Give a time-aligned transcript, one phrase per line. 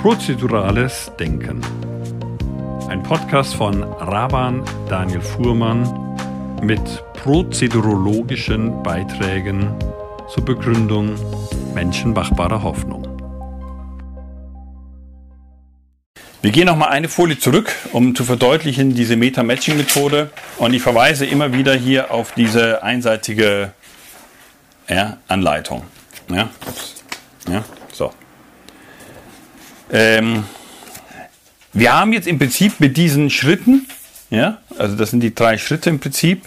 [0.00, 1.60] Prozedurales Denken.
[2.88, 6.16] Ein Podcast von Raban Daniel Fuhrmann
[6.62, 6.80] mit
[7.12, 9.74] prozedurologischen Beiträgen
[10.32, 11.16] zur Begründung
[11.74, 13.06] menschenmachbarer Hoffnung.
[16.40, 20.30] Wir gehen noch mal eine Folie zurück, um zu verdeutlichen diese Meta-Matching-Methode.
[20.56, 23.72] Und ich verweise immer wieder hier auf diese einseitige
[24.88, 25.82] ja, Anleitung.
[26.30, 26.48] Ja,
[27.50, 27.62] ja.
[29.92, 30.44] Ähm,
[31.72, 33.86] wir haben jetzt im Prinzip mit diesen Schritten,
[34.30, 36.44] ja, also das sind die drei Schritte im Prinzip,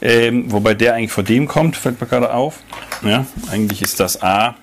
[0.00, 2.58] ähm, wobei der eigentlich vor dem kommt, fällt mir gerade auf.
[3.02, 4.56] Ja, eigentlich ist das A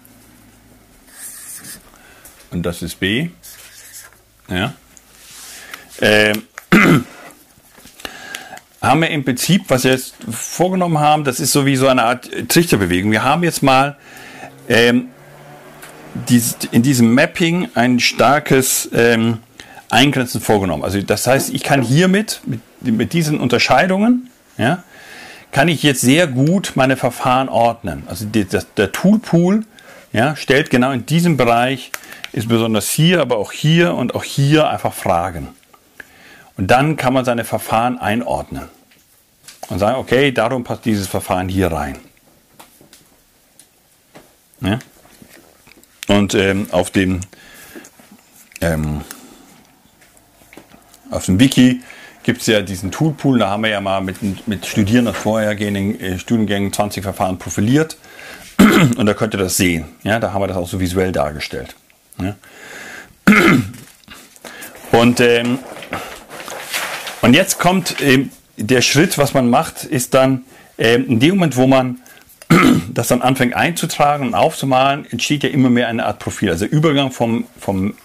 [2.52, 3.30] und das ist B.
[4.50, 4.74] Ja.
[6.02, 6.44] Ähm,
[8.82, 12.04] haben wir im Prinzip, was wir jetzt vorgenommen haben, das ist so wie so eine
[12.04, 13.12] Art Trichterbewegung.
[13.12, 13.98] Wir haben jetzt mal
[14.68, 15.10] ähm,
[16.72, 19.40] in diesem Mapping ein starkes ähm,
[19.90, 20.84] Eingrenzen vorgenommen.
[20.84, 24.84] Also das heißt, ich kann hiermit, mit, mit diesen Unterscheidungen, ja,
[25.52, 28.04] kann ich jetzt sehr gut meine Verfahren ordnen.
[28.08, 29.66] Also die, das, der Toolpool
[30.14, 31.92] ja, stellt genau in diesem Bereich
[32.32, 35.50] ist besonders hier, aber auch hier und auch hier einfach Fragen.
[36.58, 38.70] Und dann kann man seine Verfahren einordnen
[39.70, 41.98] und sagen, okay, darum passt dieses Verfahren hier rein.
[44.62, 44.80] Ja?
[46.10, 47.22] Und ähm, auf dem
[48.62, 49.02] ähm,
[51.12, 51.82] auf dem Wiki
[52.24, 56.20] gibt es ja diesen Toolpool, da haben wir ja mal mit, mit Studierenden vorhergehenden äh,
[56.20, 57.98] Studiengängen 20 Verfahren profiliert
[58.98, 59.86] und da könnt ihr das sehen.
[60.04, 61.76] Ja, da haben wir das auch so visuell dargestellt.
[62.20, 62.36] Ja.
[64.92, 65.60] Und, ähm,
[67.22, 70.46] und jetzt kommt ähm, der Schritt, was man macht, ist dann
[70.80, 72.00] ähm, in dem Moment, wo man
[72.94, 76.50] das dann anfängt einzutragen und aufzumalen, entsteht ja immer mehr eine Art Profil.
[76.50, 77.96] Also Übergang vom, vom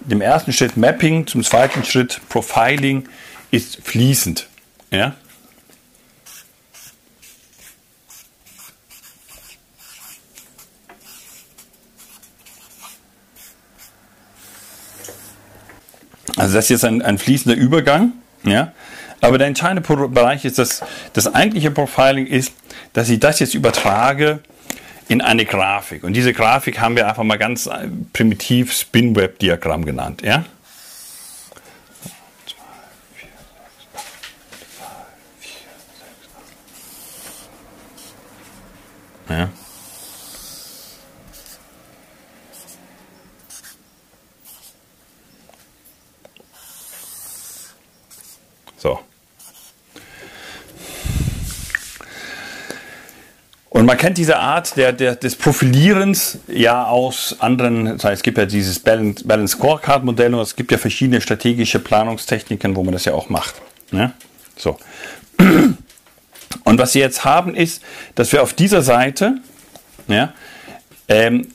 [0.00, 3.08] dem ersten Schritt Mapping zum zweiten Schritt Profiling
[3.50, 4.48] ist fließend.
[4.90, 5.14] Ja?
[16.36, 18.12] Also das ist jetzt ein, ein fließender Übergang.
[18.42, 18.72] Ja?
[19.24, 20.82] Aber der entscheidende Bereich ist, dass
[21.14, 22.52] das eigentliche Profiling ist,
[22.92, 24.40] dass ich das jetzt übertrage
[25.08, 26.04] in eine Grafik.
[26.04, 30.20] Und diese Grafik haben wir einfach mal ganz äh, primitiv Spinweb-Diagramm genannt.
[30.22, 30.44] Ja?
[39.30, 39.48] Ja.
[48.76, 49.00] So.
[53.74, 58.22] Und man kennt diese Art der, der, des Profilierens ja aus anderen, das heißt, es
[58.22, 62.84] gibt ja dieses Balance, Balance Scorecard Modell und es gibt ja verschiedene strategische Planungstechniken, wo
[62.84, 63.56] man das ja auch macht.
[63.90, 64.12] Ne?
[64.56, 64.78] So.
[65.38, 67.82] Und was wir jetzt haben ist,
[68.14, 69.38] dass wir auf dieser Seite
[70.06, 70.32] ja,
[71.08, 71.48] ähm,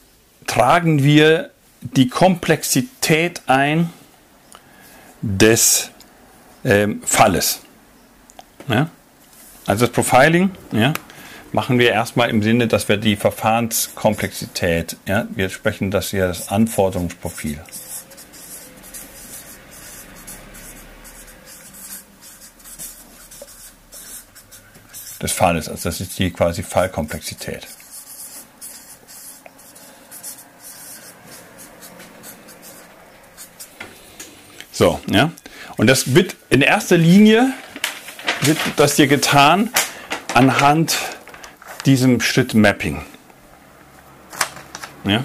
[0.46, 3.92] tragen wir die Komplexität ein
[5.22, 5.92] des
[6.66, 7.62] ähm, Falles.
[8.68, 8.90] Ja?
[9.66, 10.92] Also das Profiling, ja,
[11.52, 16.50] machen wir erstmal im Sinne, dass wir die Verfahrenskomplexität, ja, wir sprechen das hier das
[16.50, 17.60] Anforderungsprofil.
[25.22, 27.68] des Falles, also das ist die quasi Fallkomplexität.
[34.72, 35.32] So, ja.
[35.76, 37.52] Und das wird in erster Linie
[38.42, 39.70] wird das hier getan
[40.34, 40.98] anhand
[41.86, 43.02] diesem Schritt Mapping.
[45.06, 45.24] Ja?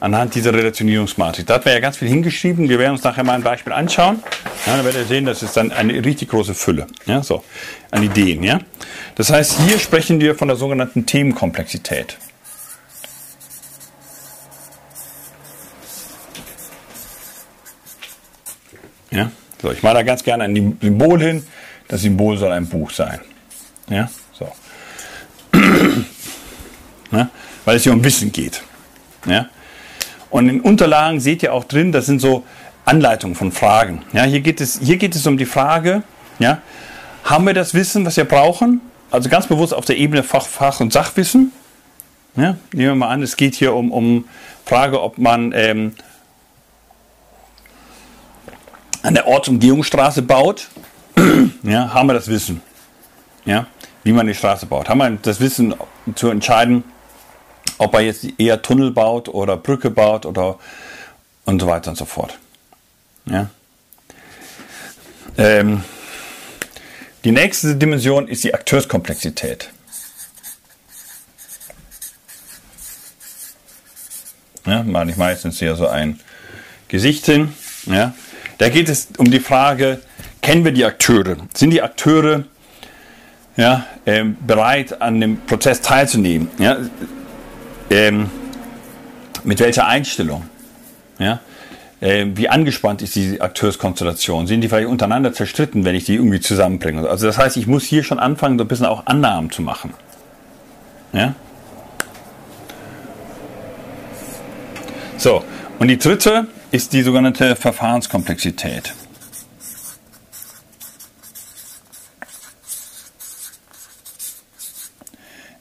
[0.00, 1.46] Anhand dieser Relationierungsmatrix.
[1.46, 2.68] Da hat man ja ganz viel hingeschrieben.
[2.68, 4.22] Wir werden uns nachher mal ein Beispiel anschauen.
[4.66, 7.44] Ja, dann werdet ihr sehen, das ist dann eine richtig große Fülle ja, so,
[7.90, 8.42] an Ideen.
[8.42, 8.60] Ja?
[9.14, 12.16] Das heißt, hier sprechen wir von der sogenannten Themenkomplexität.
[19.10, 19.30] Ja?
[19.60, 21.46] So, ich male da ganz gerne ein Symbol hin.
[21.88, 23.20] Das Symbol soll ein Buch sein.
[23.88, 24.08] Ja?
[27.12, 27.30] Ja?
[27.64, 28.62] Weil es hier um Wissen geht.
[29.26, 29.48] Ja?
[30.30, 32.44] Und in Unterlagen seht ihr auch drin, das sind so
[32.84, 34.02] Anleitungen von Fragen.
[34.12, 36.02] Ja, hier, geht es, hier geht es um die Frage,
[36.38, 36.62] ja,
[37.24, 38.80] haben wir das Wissen, was wir brauchen?
[39.10, 41.52] Also ganz bewusst auf der Ebene Fach, Fach und Sachwissen.
[42.36, 44.24] Ja, nehmen wir mal an, es geht hier um, um
[44.64, 45.94] Frage, ob man ähm,
[49.02, 50.68] an der Ortsumgehungsstraße baut,
[51.64, 52.62] ja, haben wir das Wissen,
[53.44, 53.66] ja,
[54.04, 54.88] wie man die Straße baut.
[54.88, 55.74] Haben wir das Wissen
[56.14, 56.84] zu entscheiden,
[57.80, 60.58] ob er jetzt eher Tunnel baut oder Brücke baut oder
[61.46, 62.38] und so weiter und so fort.
[63.24, 63.48] Ja.
[65.38, 65.82] Ähm,
[67.24, 69.70] die nächste Dimension ist die Akteurskomplexität.
[74.66, 76.20] Ja, meine ich meistens hier so ein
[76.88, 77.54] Gesicht hin.
[77.86, 78.12] Ja.
[78.58, 80.02] Da geht es um die Frage,
[80.42, 81.38] kennen wir die Akteure?
[81.54, 82.44] Sind die Akteure
[83.56, 86.50] ja, ähm, bereit, an dem Prozess teilzunehmen?
[86.58, 86.76] Ja?
[87.90, 88.30] Ähm,
[89.42, 90.44] mit welcher Einstellung?
[91.18, 91.40] Ja?
[92.00, 94.46] Ähm, wie angespannt ist die Akteurskonstellation?
[94.46, 97.08] Sind die vielleicht untereinander zerstritten, wenn ich die irgendwie zusammenbringe?
[97.08, 99.92] Also das heißt, ich muss hier schon anfangen, so ein bisschen auch Annahmen zu machen.
[101.12, 101.34] Ja?
[105.18, 105.44] So,
[105.78, 108.94] und die dritte ist die sogenannte Verfahrenskomplexität.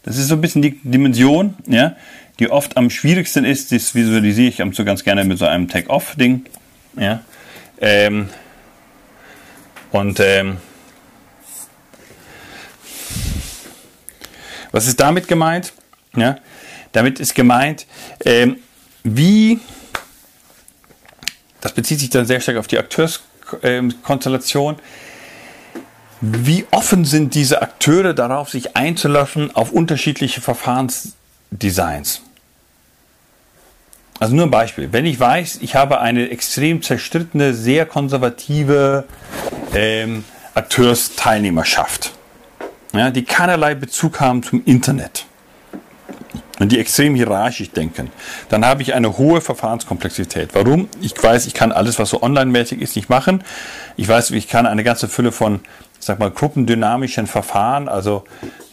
[0.04, 1.96] Das ist so ein bisschen die Dimension, ja,
[2.39, 3.71] die oft am schwierigsten ist.
[3.71, 6.45] Das visualisiere ich so ganz gerne mit so einem Take-Off-Ding.
[6.97, 7.21] Ja.
[7.81, 8.30] Ähm,
[9.91, 10.57] und ähm,
[14.71, 15.74] was ist damit gemeint?
[16.15, 16.38] Ja,
[16.91, 17.86] damit ist gemeint,
[18.25, 18.57] ähm,
[19.03, 19.59] wie,
[21.62, 24.77] das bezieht sich dann sehr stark auf die Akteurskonstellation,
[26.21, 32.24] wie offen sind diese Akteure darauf, sich einzulassen auf unterschiedliche Verfahrensdesigns?
[34.19, 34.92] Also nur ein Beispiel.
[34.92, 39.06] Wenn ich weiß, ich habe eine extrem zerstrittene, sehr konservative
[39.74, 42.12] ähm, Akteursteilnehmerschaft,
[42.94, 45.25] ja, die keinerlei Bezug haben zum Internet
[46.60, 48.12] und die extrem hierarchisch denken,
[48.50, 50.50] dann habe ich eine hohe Verfahrenskomplexität.
[50.54, 50.89] Warum?
[51.00, 53.44] Ich weiß, ich kann alles, was so online-mäßig ist, nicht machen.
[53.95, 55.62] Ich weiß, ich kann eine ganze Fülle von
[56.00, 58.24] sag mal, gruppendynamischen Verfahren, also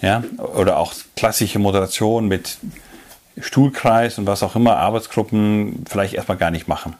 [0.00, 2.58] ja, oder auch klassische Moderation mit
[3.40, 6.94] Stuhlkreis und was auch immer, Arbeitsgruppen vielleicht erstmal gar nicht machen.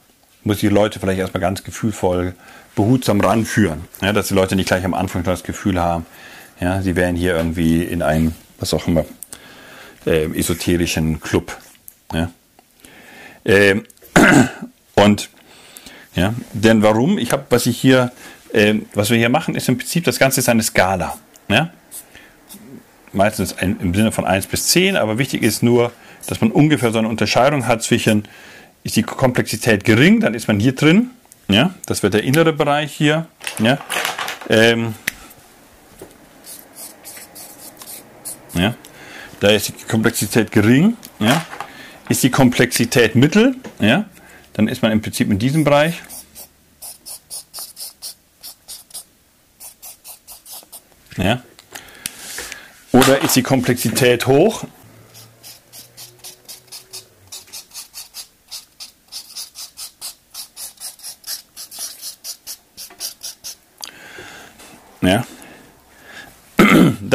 [0.44, 2.34] Muss die Leute vielleicht erstmal ganz gefühlvoll,
[2.74, 6.06] behutsam ranführen, ja, dass die Leute nicht gleich am Anfang das Gefühl haben,
[6.60, 9.04] ja, sie wären hier irgendwie in einem, was auch immer,
[10.06, 11.56] äh, esoterischen Club.
[12.12, 12.30] Ja.
[13.44, 13.84] Ähm,
[14.94, 15.30] und
[16.14, 17.18] ja, denn warum?
[17.18, 18.12] Ich habe, was ich hier
[18.56, 21.16] ähm, was wir hier machen, ist im Prinzip, das Ganze ist eine Skala.
[21.48, 21.70] Ja?
[23.12, 25.92] Meistens ein, im Sinne von 1 bis 10, aber wichtig ist nur,
[26.26, 28.26] dass man ungefähr so eine Unterscheidung hat zwischen,
[28.84, 31.10] ist die Komplexität gering, dann ist man hier drin.
[31.48, 31.74] Ja?
[31.86, 33.26] Das wird der innere Bereich hier.
[33.58, 33.78] Ja?
[34.48, 34.94] Ähm,
[38.54, 38.74] ja?
[39.40, 40.96] Da ist die Komplexität gering.
[41.18, 41.44] Ja?
[42.08, 44.04] Ist die Komplexität mittel, ja?
[44.54, 46.02] dann ist man im Prinzip in diesem Bereich.
[51.16, 51.42] Ja?
[52.92, 54.64] Oder ist die Komplexität hoch?
[65.02, 65.24] Ja.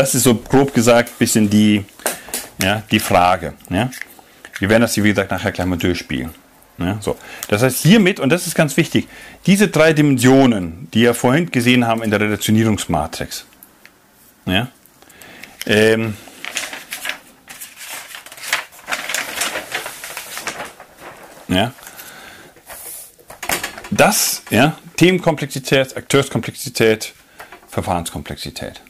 [0.01, 1.85] Das ist so grob gesagt ein bisschen die,
[2.59, 3.53] ja, die Frage.
[3.69, 3.91] Ja.
[4.57, 6.31] Wir werden das, wie gesagt, nachher gleich mal durchspielen.
[6.79, 7.19] Ja, so.
[7.49, 9.07] Das heißt, hiermit, und das ist ganz wichtig,
[9.45, 13.45] diese drei Dimensionen, die wir vorhin gesehen haben in der Relationierungsmatrix,
[14.47, 14.69] ja?
[15.67, 16.17] Ähm,
[21.47, 21.73] ja?
[23.91, 27.13] Das, ja, Themenkomplexität, Akteurskomplexität,
[27.67, 28.81] Verfahrenskomplexität.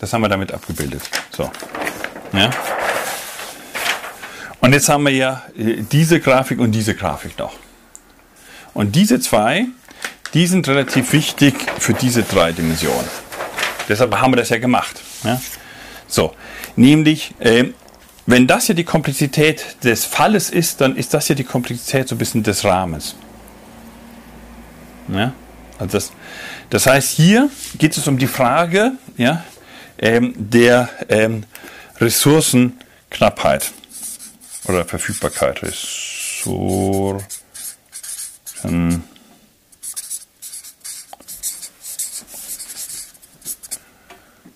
[0.00, 1.02] Das haben wir damit abgebildet.
[1.30, 1.50] So.
[2.32, 2.50] Ja?
[4.60, 7.54] Und jetzt haben wir ja äh, diese Grafik und diese Grafik noch.
[8.74, 9.66] Und diese zwei,
[10.34, 13.08] die sind relativ wichtig für diese drei Dimensionen.
[13.88, 15.00] Deshalb haben wir das ja gemacht.
[15.22, 15.40] Ja?
[16.06, 16.34] So,
[16.76, 17.64] nämlich, äh,
[18.26, 22.14] wenn das hier die Komplexität des Falles ist, dann ist das hier die Komplexität so
[22.14, 23.16] ein bisschen des Rahmens.
[25.08, 25.32] Ja?
[25.78, 26.12] Also das,
[26.70, 29.44] das heißt, hier geht es um die Frage ja,
[30.00, 31.44] ähm, der ähm,
[32.00, 33.72] Ressourcenknappheit
[34.64, 35.62] oder Verfügbarkeit.
[35.62, 37.24] Ressourcen.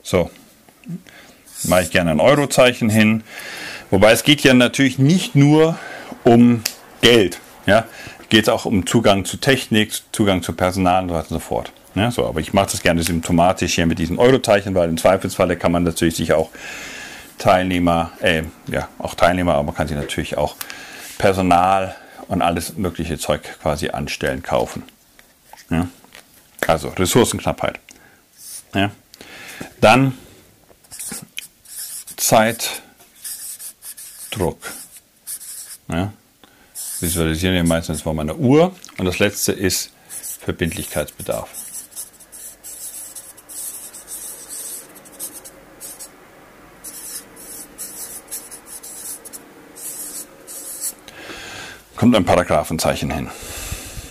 [0.02, 0.30] So,
[1.64, 3.22] mache ich gerne ein Eurozeichen hin.
[3.90, 5.78] Wobei es geht ja natürlich nicht nur
[6.24, 6.62] um
[7.00, 7.38] Geld.
[7.66, 7.86] Ja,
[8.28, 11.72] geht auch um Zugang zu Technik, Zugang zu Personal und so weiter und so fort.
[11.94, 15.56] Ja, so, aber ich mache das gerne symptomatisch hier mit diesem Eurozeichen, weil im Zweifelsfalle
[15.56, 16.50] kann man natürlich sich auch
[17.38, 20.56] Teilnehmer, äh, ja, auch Teilnehmer, aber man kann sich natürlich auch
[21.18, 21.94] Personal
[22.28, 24.82] und alles mögliche Zeug quasi anstellen, kaufen.
[25.70, 25.88] Ja?
[26.66, 27.78] Also Ressourcenknappheit.
[28.74, 28.90] Ja?
[29.80, 30.18] Dann
[32.16, 32.80] Zeitdruck.
[35.88, 36.12] Ja?
[37.00, 38.74] visualisieren wir meistens vor meiner Uhr.
[38.98, 39.90] Und das letzte ist
[40.40, 41.63] Verbindlichkeitsbedarf.
[51.96, 53.30] Kommt ein Paragraphenzeichen hin.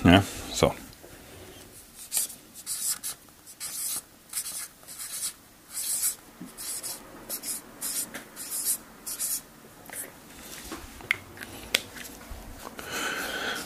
[0.04, 0.24] Ja,
[0.54, 0.74] so.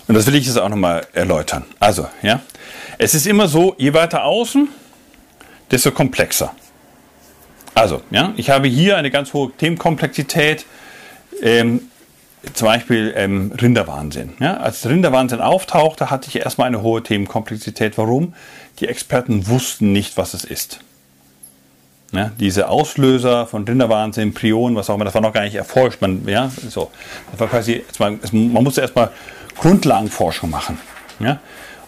[0.08, 1.66] Und das will ich jetzt auch nochmal erläutern.
[1.80, 2.42] Also, ja,
[2.98, 4.70] es ist immer so, je weiter außen,
[5.70, 6.56] desto komplexer.
[7.74, 10.66] Also, ja, ich habe hier eine ganz hohe Themenkomplexität,
[11.42, 11.92] ähm,
[12.54, 14.34] zum Beispiel ähm, Rinderwahnsinn.
[14.40, 17.98] Ja, als Rinderwahnsinn auftauchte, hatte ich erstmal eine hohe Themenkomplexität.
[17.98, 18.34] Warum?
[18.80, 20.80] Die Experten wussten nicht, was es ist.
[22.14, 26.02] Ja, diese Auslöser von Rinderwahnsinn, Prionen, was auch immer, das war noch gar nicht erforscht.
[26.02, 26.90] Man, ja, so.
[27.32, 29.12] das war quasi, man musste erstmal
[29.60, 30.78] Grundlagenforschung machen.
[31.20, 31.40] Ja?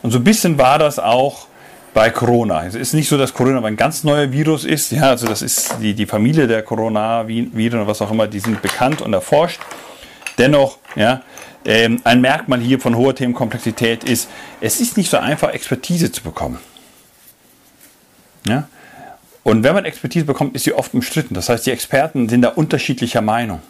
[0.01, 1.47] Und so ein bisschen war das auch
[1.93, 2.65] bei Corona.
[2.65, 4.91] Es ist nicht so, dass Corona ein ganz neuer Virus ist.
[4.91, 8.61] Ja, also das ist die, die Familie der Coronaviren oder was auch immer, die sind
[8.61, 9.59] bekannt und erforscht.
[10.39, 11.21] Dennoch, ja,
[11.65, 14.29] ähm, ein Merkmal hier von hoher Themenkomplexität ist,
[14.61, 16.59] es ist nicht so einfach, Expertise zu bekommen.
[18.47, 18.67] Ja?
[19.43, 21.33] Und wenn man Expertise bekommt, ist sie oft umstritten.
[21.33, 23.61] Das heißt, die Experten sind da unterschiedlicher Meinung.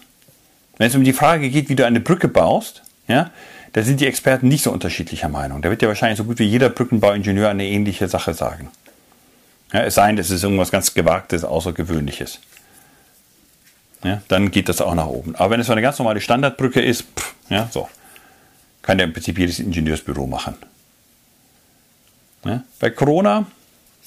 [0.77, 3.31] Wenn es um die Frage geht, wie du eine Brücke baust, ja,
[3.73, 5.61] da sind die Experten nicht so unterschiedlicher Meinung.
[5.61, 8.69] Da wird ja wahrscheinlich so gut wie jeder Brückenbauingenieur eine ähnliche Sache sagen.
[9.73, 12.39] Ja, es sei denn, es ist irgendwas ganz Gewagtes, Außergewöhnliches.
[14.03, 15.35] Ja, dann geht das auch nach oben.
[15.35, 17.89] Aber wenn es so eine ganz normale Standardbrücke ist, pff, ja, so,
[18.81, 20.55] kann der im Prinzip jedes Ingenieursbüro machen.
[22.45, 23.45] Ja, bei Corona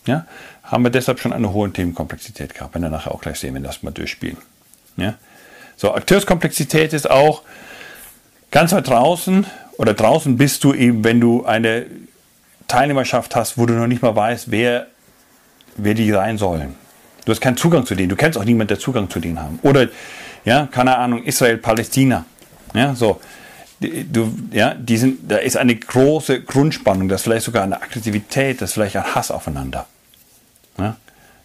[0.07, 0.27] ja,
[0.65, 2.75] haben wir deshalb schon eine hohe Themenkomplexität gehabt.
[2.75, 4.39] Wenn wir nachher auch gleich sehen, wenn wir das mal durchspielen.
[4.97, 5.15] Ja.
[5.77, 7.43] So, Akteurskomplexität ist auch,
[8.53, 9.47] Ganz weit draußen
[9.79, 11.87] oder draußen bist du eben, wenn du eine
[12.69, 14.89] Teilnehmerschaft hast, wo du noch nicht mal weißt, wer,
[15.77, 16.75] wer die sein sollen.
[17.25, 18.09] Du hast keinen Zugang zu denen.
[18.09, 19.59] Du kennst auch niemanden, der Zugang zu denen haben.
[19.63, 19.89] Oder,
[20.45, 22.25] ja, keine Ahnung, Israel, Palästina.
[22.75, 23.21] Ja, so.
[23.81, 28.63] Du, ja, die sind, da ist eine große Grundspannung, das ist vielleicht sogar eine Aggressivität,
[28.63, 29.87] das ist vielleicht ein Hass aufeinander.
[30.79, 30.97] Ja?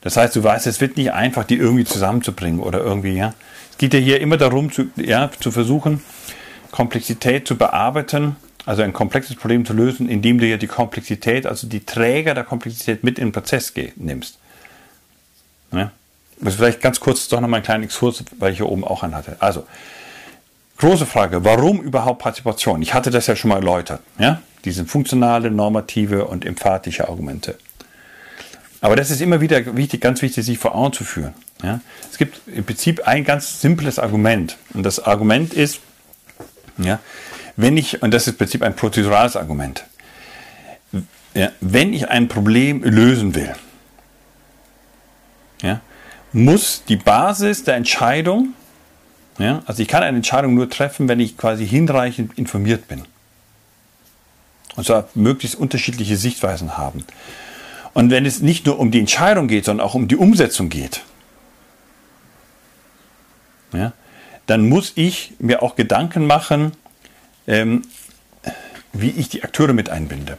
[0.02, 3.34] Das heißt, du weißt, es wird nicht einfach, die irgendwie zusammenzubringen oder irgendwie, ja.
[3.72, 6.02] Es geht ja hier immer darum, zu, ja, zu versuchen,
[6.72, 11.68] Komplexität zu bearbeiten, also ein komplexes Problem zu lösen, indem du ja die Komplexität, also
[11.68, 14.38] die Träger der Komplexität mit in den Prozess nimmst.
[15.72, 15.92] Ja?
[16.40, 19.04] Das ist vielleicht ganz kurz doch nochmal ein kleiner Exkurs, weil ich hier oben auch
[19.04, 19.38] anhatte.
[19.40, 19.66] Also,
[20.78, 22.82] große Frage, warum überhaupt Partizipation?
[22.82, 24.02] Ich hatte das ja schon mal erläutert.
[24.20, 24.42] Ja?
[24.64, 27.58] Diese funktionale, normative und emphatische Argumente.
[28.82, 31.34] Aber das ist immer wieder wichtig, ganz wichtig, sich vor Augen zu führen.
[31.64, 31.80] Ja?
[32.12, 34.58] Es gibt im Prinzip ein ganz simples Argument.
[34.74, 35.80] Und das Argument ist,
[36.78, 37.00] ja?
[37.56, 39.84] Wenn ich, und das ist im Prinzip ein prozedurales Argument,
[41.34, 43.54] ja, wenn ich ein Problem lösen will,
[45.62, 45.82] ja,
[46.34, 48.54] muss die Basis der Entscheidung,
[49.40, 53.06] ja, also ich kann eine Entscheidung nur treffen, wenn ich quasi hinreichend informiert bin.
[54.76, 57.04] Und zwar möglichst unterschiedliche Sichtweisen haben.
[57.94, 61.02] Und wenn es nicht nur um die Entscheidung geht, sondern auch um die Umsetzung geht,
[63.74, 63.94] ja,
[64.46, 66.74] dann muss ich mir auch Gedanken machen,
[67.48, 67.84] ähm,
[68.94, 70.38] wie ich die Akteure mit einbinde.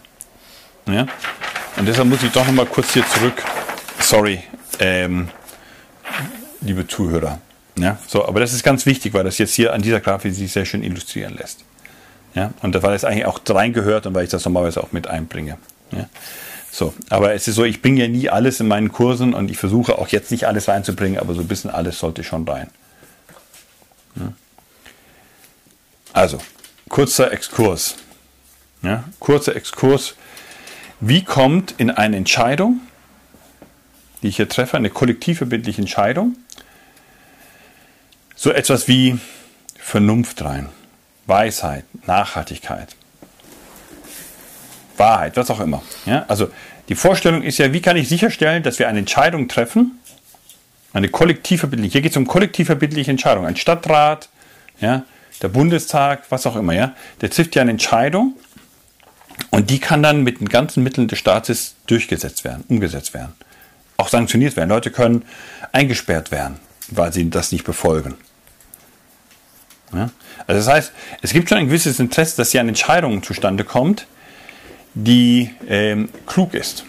[0.86, 1.06] Ja?
[1.76, 3.42] Und deshalb muss ich doch noch mal kurz hier zurück.
[4.00, 4.42] Sorry,
[4.78, 5.28] ähm,
[6.60, 7.40] liebe Zuhörer.
[7.78, 10.52] Ja, so, aber das ist ganz wichtig, weil das jetzt hier an dieser Grafik sich
[10.52, 11.64] sehr schön illustrieren lässt.
[12.34, 15.58] Ja, und weil es eigentlich auch reingehört und weil ich das normalerweise auch mit einbringe.
[15.92, 16.08] Ja.
[16.70, 19.56] So, aber es ist so, ich bringe ja nie alles in meinen Kursen und ich
[19.56, 22.68] versuche auch jetzt nicht alles reinzubringen, aber so ein bisschen alles sollte schon rein.
[26.12, 26.38] Also,
[26.88, 27.96] kurzer Exkurs.
[28.82, 30.14] Ja, kurzer Exkurs.
[31.00, 32.80] Wie kommt in eine Entscheidung,
[34.22, 36.36] die ich hier treffe, eine kollektivverbindliche Entscheidung,
[38.34, 39.18] so etwas wie
[39.78, 40.68] Vernunft rein,
[41.26, 42.94] Weisheit, Nachhaltigkeit,
[44.96, 45.82] Wahrheit, was auch immer.
[46.06, 46.50] Ja, also
[46.88, 49.98] die Vorstellung ist ja, wie kann ich sicherstellen, dass wir eine Entscheidung treffen,
[50.92, 53.46] eine kollektivverbindliche, hier geht es um kollektivverbindliche Entscheidung.
[53.46, 54.28] Ein Stadtrat,
[54.80, 55.04] ja,
[55.42, 58.34] der Bundestag, was auch immer, ja, der trifft ja eine Entscheidung
[59.50, 63.34] und die kann dann mit den ganzen Mitteln des Staates durchgesetzt werden, umgesetzt werden.
[63.98, 64.70] Auch sanktioniert werden.
[64.70, 65.24] Leute können
[65.72, 68.14] eingesperrt werden, weil sie das nicht befolgen.
[69.92, 70.10] Ja?
[70.46, 74.06] Also das heißt, es gibt schon ein gewisses Interesse, dass hier eine Entscheidung zustande kommt,
[74.94, 76.84] die ähm, klug ist.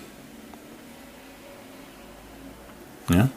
[3.09, 3.29] Ja?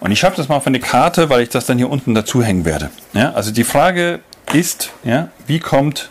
[0.00, 2.42] Und ich schreibe das mal auf eine Karte, weil ich das dann hier unten dazu
[2.42, 2.90] hängen werde.
[3.12, 4.18] Ja, also die Frage
[4.52, 6.10] ist, ja, wie kommt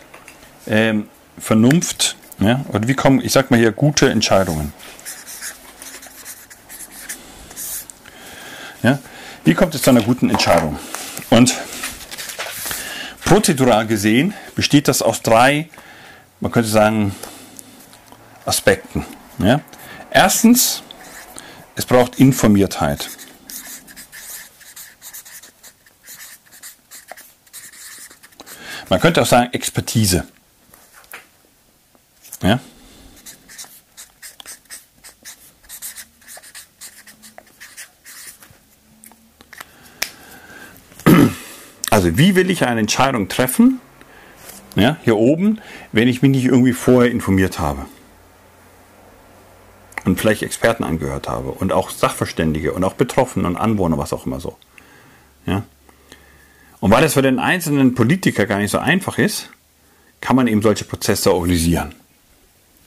[0.66, 4.72] ähm, Vernunft, ja, oder wie kommen, ich sag mal hier, gute Entscheidungen.
[8.82, 8.98] Ja,
[9.44, 10.78] wie kommt es zu einer guten Entscheidung?
[11.30, 11.54] Und
[13.24, 15.68] prozedural gesehen besteht das aus drei,
[16.40, 17.14] man könnte sagen,
[18.44, 19.06] Aspekten.
[19.38, 19.60] Ja?
[20.10, 20.82] Erstens,
[21.76, 23.08] es braucht Informiertheit.
[28.88, 30.26] Man könnte auch sagen Expertise.
[32.42, 32.60] Ja?
[42.02, 43.80] Also wie will ich eine Entscheidung treffen,
[44.74, 45.60] ja, hier oben,
[45.92, 47.86] wenn ich mich nicht irgendwie vorher informiert habe?
[50.04, 54.26] Und vielleicht Experten angehört habe und auch Sachverständige und auch Betroffene und Anwohner, was auch
[54.26, 54.56] immer so.
[55.46, 55.62] Ja?
[56.80, 59.50] Und weil es für den einzelnen Politiker gar nicht so einfach ist,
[60.20, 61.94] kann man eben solche Prozesse organisieren.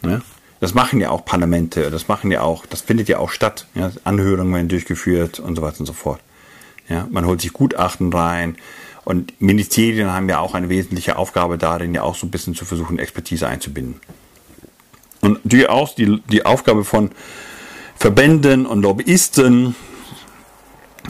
[0.04, 0.20] Ja?
[0.60, 3.66] Das machen ja auch Parlamente, das machen ja auch, das findet ja auch statt.
[3.76, 3.92] Ja?
[4.04, 6.20] Anhörungen werden durchgeführt und so weiter und so fort.
[6.90, 7.08] Ja?
[7.10, 8.58] Man holt sich Gutachten rein,
[9.06, 12.66] und Ministerien haben ja auch eine wesentliche Aufgabe darin, ja auch so ein bisschen zu
[12.66, 14.02] versuchen, Expertise einzubinden.
[15.22, 17.12] Und durchaus die, die Aufgabe von
[17.96, 19.76] Verbänden und Lobbyisten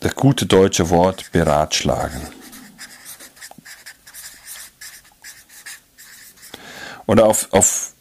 [0.00, 2.20] das gute deutsche Wort beratschlagen.
[7.06, 7.92] Oder auf, auf,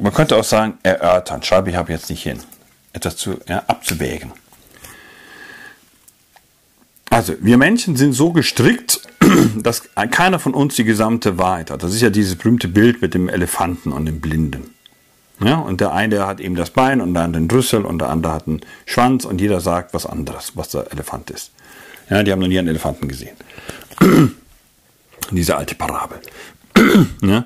[0.00, 2.42] man könnte auch sagen, erörtern, schreibe ich habe jetzt nicht hin
[2.96, 4.32] etwas zu, ja, abzuwägen.
[7.10, 9.00] Also, wir Menschen sind so gestrickt,
[9.56, 11.82] dass keiner von uns die gesamte Wahrheit hat.
[11.82, 14.74] Das ist ja dieses berühmte Bild mit dem Elefanten und dem Blinden.
[15.40, 18.08] Ja, und der eine hat eben das Bein und der andere den Rüssel und der
[18.08, 21.52] andere hat einen Schwanz und jeder sagt was anderes, was der Elefant ist.
[22.08, 23.36] Ja, die haben noch nie einen Elefanten gesehen.
[25.30, 26.20] Diese alte Parabel.
[27.22, 27.44] ja.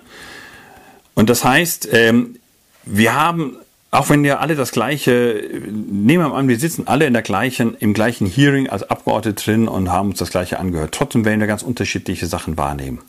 [1.15, 2.37] Und das heißt, ähm,
[2.85, 3.57] wir haben
[3.91, 7.75] auch wenn ja alle das gleiche, nehmen wir an, wir sitzen alle in der gleichen,
[7.75, 10.93] im gleichen Hearing als Abgeordnete drin und haben uns das gleiche angehört.
[10.93, 13.01] Trotzdem werden wir ganz unterschiedliche Sachen wahrnehmen.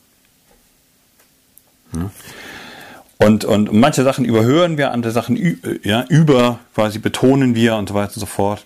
[3.17, 7.95] Und, und manche Sachen überhören wir, andere Sachen ja, über, quasi betonen wir und so
[7.95, 8.65] weiter und so fort.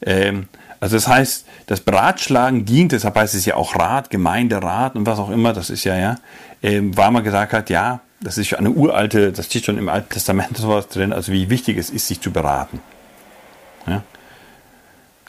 [0.00, 0.48] Ähm,
[0.80, 5.18] also das heißt, das Beratschlagen dient, deshalb heißt es ja auch Rat, Gemeinderat und was
[5.18, 6.16] auch immer, das ist ja, ja,
[6.62, 10.10] ähm, weil man gesagt hat, ja, das ist eine uralte, das steht schon im Alten
[10.10, 12.80] Testament sowas drin, also wie wichtig es ist, sich zu beraten.
[13.86, 14.02] Ja?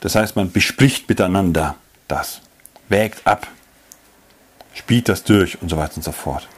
[0.00, 1.74] Das heißt, man bespricht miteinander
[2.06, 2.40] das,
[2.88, 3.46] wägt ab,
[4.74, 6.48] spielt das durch und so weiter und so fort.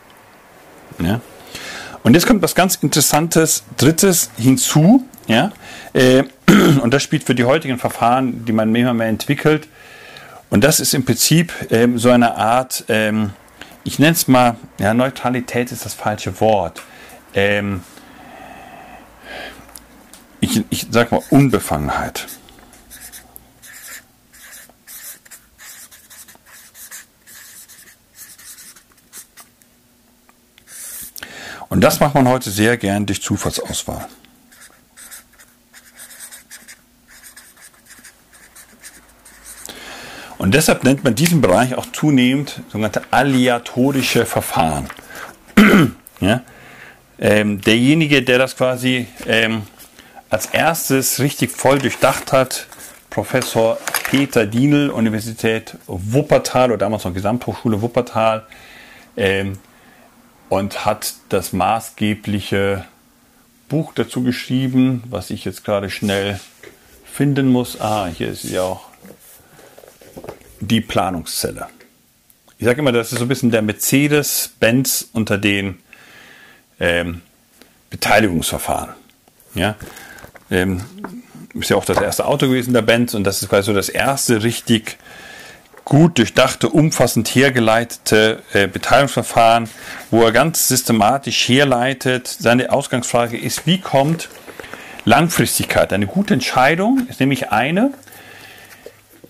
[0.98, 1.20] Ja?
[2.02, 5.52] Und jetzt kommt was ganz Interessantes, Drittes hinzu, ja?
[5.92, 6.24] Äh,
[6.82, 9.68] und das spielt für die heutigen Verfahren, die man immer mehr entwickelt.
[10.48, 13.30] Und das ist im Prinzip ähm, so eine Art ähm,
[13.84, 16.82] ich nenne es mal, ja, Neutralität ist das falsche Wort.
[17.34, 17.82] Ähm,
[20.40, 22.26] ich, ich sag mal Unbefangenheit.
[31.68, 34.08] Und das macht man heute sehr gern durch Zufallsauswahl.
[40.40, 44.88] Und deshalb nennt man diesen Bereich auch zunehmend sogenannte aleatorische Verfahren.
[46.20, 46.40] ja?
[47.18, 49.64] ähm, derjenige, der das quasi ähm,
[50.30, 52.68] als erstes richtig voll durchdacht hat,
[53.10, 58.46] Professor Peter Dienel, Universität Wuppertal oder damals noch Gesamthochschule Wuppertal,
[59.18, 59.58] ähm,
[60.48, 62.86] und hat das maßgebliche
[63.68, 66.40] Buch dazu geschrieben, was ich jetzt gerade schnell
[67.04, 67.78] finden muss.
[67.78, 68.89] Ah, hier ist sie auch.
[70.60, 71.66] Die Planungszelle.
[72.58, 75.78] Ich sage immer, das ist so ein bisschen der Mercedes-Benz unter den
[76.78, 77.22] ähm,
[77.88, 78.90] Beteiligungsverfahren.
[79.54, 79.76] Ja?
[80.50, 80.82] Ähm,
[81.54, 83.88] ist ja auch das erste Auto gewesen der Benz und das ist quasi so das
[83.88, 84.98] erste richtig
[85.84, 89.68] gut durchdachte, umfassend hergeleitete äh, Beteiligungsverfahren,
[90.10, 92.28] wo er ganz systematisch herleitet.
[92.28, 94.28] Seine Ausgangsfrage ist, wie kommt
[95.04, 95.92] Langfristigkeit?
[95.92, 97.92] Eine gute Entscheidung ist nämlich eine,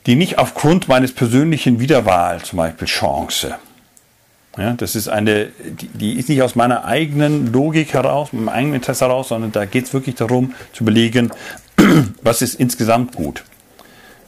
[0.06, 3.54] die nicht aufgrund meines persönlichen Wiederwahl zum Beispiel Chance.
[4.58, 8.74] Ja, das ist eine, die, die ist nicht aus meiner eigenen Logik heraus, meinem eigenen
[8.76, 11.30] Interesse heraus, sondern da geht es wirklich darum zu überlegen,
[12.22, 13.44] was ist insgesamt gut.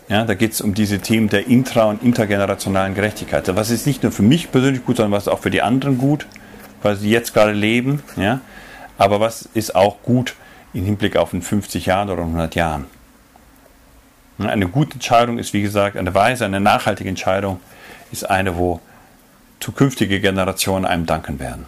[0.09, 3.49] Ja, da geht es um diese Themen der intra- und intergenerationalen Gerechtigkeit.
[3.57, 5.99] Was ist nicht nur für mich persönlich gut, sondern was ist auch für die anderen
[5.99, 6.27] gut,
[6.83, 8.03] weil sie jetzt gerade leben.
[8.17, 8.41] Ja?
[8.99, 10.35] Aber was ist auch gut
[10.75, 12.87] im Hinblick auf in 50 Jahren oder 100 Jahren?
[14.39, 17.61] Eine gute Entscheidung ist, wie gesagt, eine weise, eine nachhaltige Entscheidung
[18.11, 18.81] ist eine, wo
[19.61, 21.67] zukünftige Generationen einem danken werden.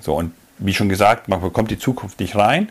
[0.00, 2.70] So, und wie schon gesagt, man bekommt die Zukunft nicht rein.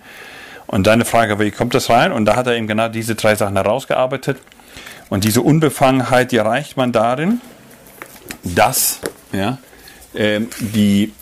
[0.65, 2.12] Und deine Frage, wie kommt das rein?
[2.12, 4.38] Und da hat er eben genau diese drei Sachen herausgearbeitet.
[5.10, 7.39] Und diese Unbefangenheit, die erreicht man darin,
[8.43, 9.00] dass
[9.32, 9.58] ja,
[10.13, 11.13] äh, die,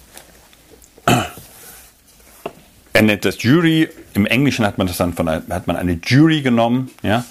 [2.94, 6.42] er nennt das Jury, im Englischen hat man das dann von, hat man eine Jury
[6.42, 7.26] genommen, ja,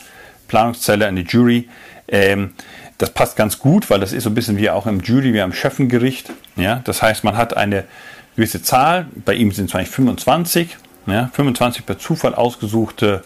[0.49, 1.69] Planungszelle, eine Jury.
[2.07, 2.53] Ähm,
[2.99, 5.41] das passt ganz gut, weil das ist so ein bisschen wie auch im Jury, wie
[5.41, 6.31] am Schöffengericht.
[6.57, 7.85] Ja, das heißt, man hat eine
[8.37, 13.25] gewisse Zahl, bei ihm sind es eigentlich 25, ja, 25 per Zufall ausgesuchte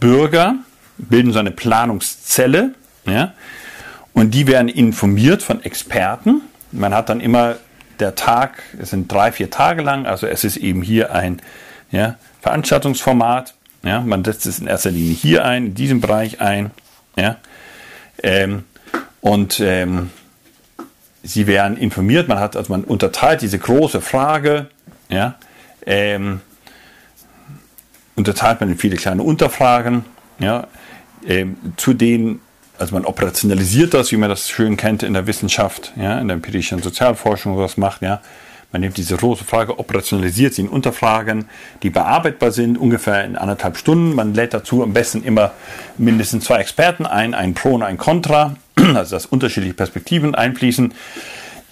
[0.00, 0.54] Bürger
[0.96, 2.74] bilden so eine Planungszelle.
[3.06, 3.34] Ja,
[4.12, 6.42] und die werden informiert von Experten.
[6.72, 7.56] Man hat dann immer
[7.98, 11.40] der Tag, es sind drei, vier Tage lang, also es ist eben hier ein
[11.90, 13.54] ja, Veranstaltungsformat.
[13.82, 16.72] Ja, man setzt es in erster Linie hier ein, in diesem Bereich ein.
[17.16, 17.36] Ja,
[18.22, 18.64] ähm,
[19.20, 20.10] und ähm,
[21.22, 22.28] sie werden informiert.
[22.28, 24.68] Man hat, also man unterteilt diese große Frage.
[25.08, 25.36] Ja,
[25.86, 26.40] ähm,
[28.18, 30.04] unterteilt man in viele kleine Unterfragen,
[30.38, 30.66] ja,
[31.26, 31.46] äh,
[31.76, 32.40] zu denen,
[32.78, 36.34] also man operationalisiert das, wie man das schön kennt in der Wissenschaft, ja, in der
[36.34, 38.20] empirischen Sozialforschung, was macht, ja.
[38.70, 41.46] Man nimmt diese große Frage, operationalisiert sie in Unterfragen,
[41.82, 44.14] die bearbeitbar sind, ungefähr in anderthalb Stunden.
[44.14, 45.52] Man lädt dazu am besten immer
[45.96, 50.92] mindestens zwei Experten ein, ein Pro und ein Contra, also dass unterschiedliche Perspektiven einfließen.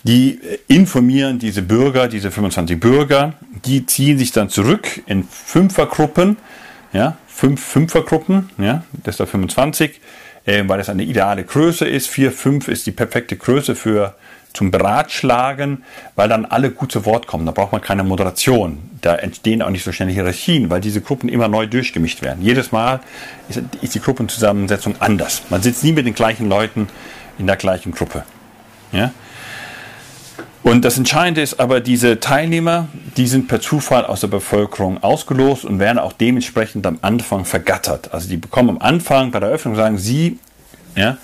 [0.05, 3.35] Die informieren diese Bürger, diese 25 Bürger,
[3.67, 6.39] die ziehen sich dann zurück in Fünfergruppen,
[6.93, 10.01] ja, fünf Fünfergruppen, ja, deshalb 25,
[10.47, 12.09] äh, weil das eine ideale Größe ist.
[12.09, 14.15] 4, 5 ist die perfekte Größe für
[14.57, 15.85] zum Beratschlagen,
[16.17, 17.47] weil dann alle gut zu Wort kommen.
[17.47, 18.79] Da braucht man keine Moderation.
[19.03, 22.43] Da entstehen auch nicht so schnell Hierarchien, weil diese Gruppen immer neu durchgemischt werden.
[22.43, 23.01] Jedes Mal
[23.49, 25.43] ist, die Gruppenzusammensetzung anders.
[25.51, 26.89] Man sitzt nie mit den gleichen Leuten
[27.39, 28.25] in der gleichen Gruppe.
[28.93, 29.13] Ja?
[30.63, 35.65] Und das Entscheidende ist aber, diese Teilnehmer, die sind per Zufall aus der Bevölkerung ausgelost
[35.65, 38.13] und werden auch dementsprechend am Anfang vergattert.
[38.13, 40.41] Also die bekommen am Anfang bei der Eröffnung sagen, sie
[40.97, 41.19] ja,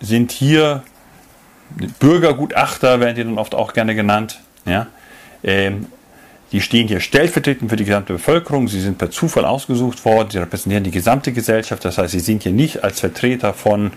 [0.00, 0.82] sind hier
[1.98, 4.40] Bürgergutachter, werden die dann oft auch gerne genannt.
[4.66, 4.86] Ja,
[5.42, 5.86] ähm,
[6.52, 8.66] die stehen hier stellvertretend für die gesamte Bevölkerung.
[8.66, 10.30] Sie sind per Zufall ausgesucht worden.
[10.30, 11.84] Sie repräsentieren die gesamte Gesellschaft.
[11.84, 13.92] Das heißt, sie sind hier nicht als Vertreter von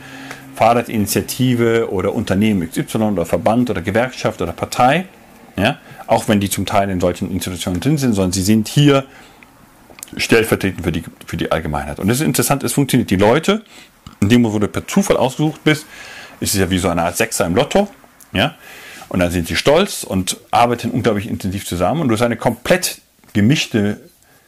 [0.56, 5.06] Fahrradinitiative oder Unternehmen XY oder Verband oder Gewerkschaft oder Partei,
[5.58, 9.06] ja, auch wenn die zum Teil in solchen Institutionen drin sind, sondern sie sind hier
[10.16, 12.00] stellvertretend für die, für die Allgemeinheit.
[12.00, 13.10] Und das ist interessant, es funktioniert.
[13.10, 13.64] Die Leute,
[14.22, 15.88] in dem wo du per Zufall ausgesucht bist,
[16.44, 17.88] ist es ja wie so eine Art Sechser im Lotto,
[18.34, 18.56] ja,
[19.10, 22.02] und dann sind sie stolz und arbeiten unglaublich intensiv zusammen.
[22.02, 23.00] Und du hast eine komplett
[23.34, 24.00] gemischte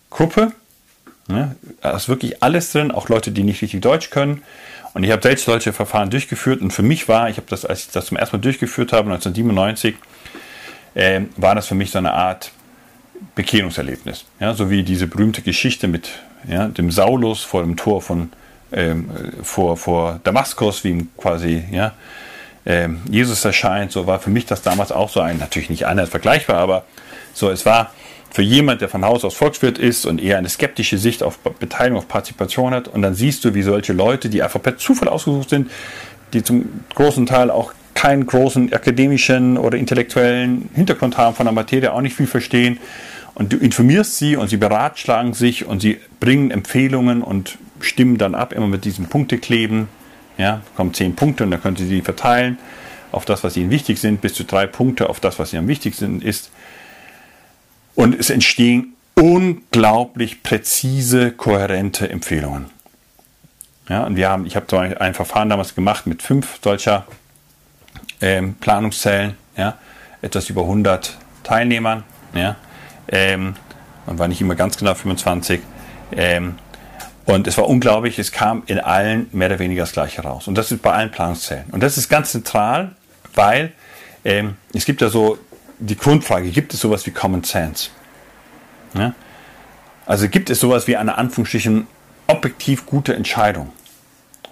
[0.10, 0.52] Gruppe,
[1.30, 4.42] ja, da ist wirklich alles drin, auch Leute, die nicht richtig Deutsch können,
[4.94, 6.62] und ich habe selbst solche Verfahren durchgeführt.
[6.62, 9.12] Und für mich war, ich habe das, als ich das zum ersten Mal durchgeführt habe,
[9.12, 9.96] 1997,
[10.94, 12.54] äh, war das für mich so eine Art
[13.36, 14.24] Bekehrungserlebnis.
[14.40, 16.12] Ja, so wie diese berühmte Geschichte mit
[16.48, 18.30] ja, dem Saulus vor dem Tor von
[18.76, 19.10] ähm,
[19.42, 21.94] vor, vor Damaskus, wie ihm quasi ja,
[22.66, 23.92] ähm, Jesus erscheint.
[23.92, 26.86] So war für mich das damals auch so ein, natürlich nicht einer vergleichbar, aber
[27.34, 27.92] so, es war
[28.32, 32.00] für jemand, der von Haus aus Volkswirt ist und eher eine skeptische Sicht auf Beteiligung,
[32.00, 32.90] auf Partizipation hat.
[32.90, 35.72] Und dann siehst du, wie solche Leute, die einfach per Zufall ausgesucht sind,
[36.34, 41.94] die zum großen Teil auch keinen großen akademischen oder intellektuellen Hintergrund haben von der Materie,
[41.94, 42.78] auch nicht viel verstehen.
[43.36, 48.34] Und du informierst sie und sie beratschlagen sich und sie bringen Empfehlungen und stimmen dann
[48.34, 49.90] ab, immer mit diesem Punktekleben.
[50.38, 52.58] Ja, kommen zehn Punkte und dann können sie die verteilen
[53.12, 55.68] auf das, was ihnen wichtig sind, bis zu drei Punkte auf das, was ihnen am
[55.68, 56.50] wichtigsten ist.
[57.94, 62.66] Und es entstehen unglaublich präzise, kohärente Empfehlungen.
[63.88, 67.06] Ja, und wir haben, ich habe ein Verfahren damals gemacht mit fünf solcher
[68.20, 69.78] ähm, Planungszellen, ja,
[70.22, 72.56] etwas über 100 Teilnehmern, ja,
[73.10, 73.56] ähm,
[74.06, 75.62] und war nicht immer ganz genau 25.
[76.12, 76.56] Ähm,
[77.26, 80.48] und es war unglaublich, es kam in allen mehr oder weniger das Gleiche raus.
[80.48, 81.66] Und das ist bei allen Planungszellen.
[81.72, 82.92] Und das ist ganz zentral,
[83.34, 83.72] weil
[84.24, 85.40] ähm, es gibt ja so
[85.80, 87.90] die Grundfrage, gibt es sowas wie Common Sense?
[88.94, 89.14] Ja?
[90.06, 91.88] Also gibt es sowas wie eine Anführungsstrichen
[92.28, 93.72] objektiv gute Entscheidung?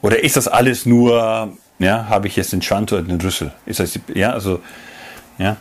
[0.02, 3.52] Oder ist das alles nur, ja, habe ich jetzt den Schwand oder den Rüssel?
[3.66, 4.62] Ist das, ja, also,
[5.38, 5.58] ja.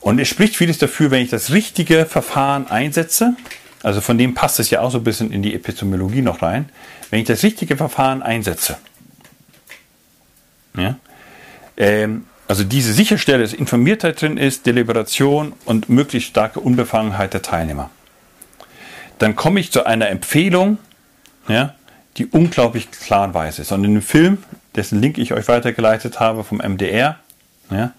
[0.00, 3.36] Und es spricht vieles dafür, wenn ich das richtige Verfahren einsetze,
[3.82, 6.70] also von dem passt es ja auch so ein bisschen in die Epistemologie noch rein,
[7.10, 8.78] wenn ich das richtige Verfahren einsetze,
[10.76, 10.96] ja,
[11.76, 17.90] ähm, also diese sicherstelle, dass Informiertheit drin ist, Deliberation und möglichst starke Unbefangenheit der Teilnehmer.
[19.18, 20.78] Dann komme ich zu einer Empfehlung,
[21.46, 21.74] ja,
[22.16, 23.70] die unglaublich klar und weiß ist.
[23.70, 24.38] Und in dem Film,
[24.74, 27.20] dessen Link ich euch weitergeleitet habe vom MDR,
[27.70, 27.92] ja,